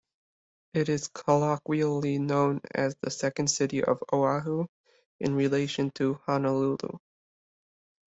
It 0.73 0.89
is 0.89 1.09
colloquially 1.09 2.17
known 2.17 2.61
as 2.73 2.95
the 3.03 3.11
"second 3.11 3.49
city" 3.51 3.83
of 3.83 4.01
Oahu, 4.11 4.65
in 5.19 5.35
relation 5.35 5.91
to 5.91 6.15
Honolulu. 6.25 6.97